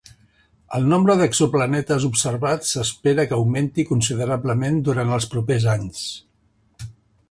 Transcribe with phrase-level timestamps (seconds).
[0.77, 6.05] El nombre d'exoplanetes observats s'espera que augmenti considerablement durant els propers anys.